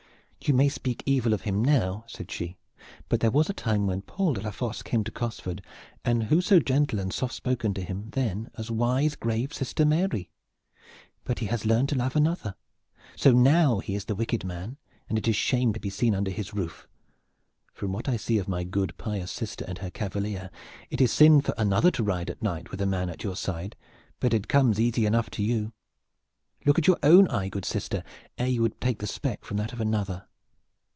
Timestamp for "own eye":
27.03-27.47